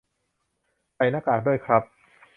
[0.95, 1.83] ใส่หน้ากากด้วยครับ